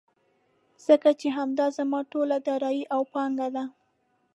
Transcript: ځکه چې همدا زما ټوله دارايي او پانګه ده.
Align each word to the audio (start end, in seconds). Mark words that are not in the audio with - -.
ځکه 0.85 1.09
چې 1.19 1.27
همدا 1.37 1.67
زما 1.77 1.99
ټوله 2.11 2.37
دارايي 2.47 2.83
او 2.93 3.01
پانګه 3.13 3.47
ده. 3.55 3.63